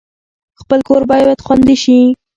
[0.61, 1.97] خپل کور باید خوندي شي